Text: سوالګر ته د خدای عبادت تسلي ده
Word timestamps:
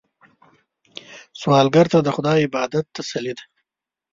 سوالګر 1.39 1.85
ته 1.93 1.97
د 2.03 2.09
خدای 2.15 2.37
عبادت 2.47 2.85
تسلي 2.95 3.33
ده 3.37 3.43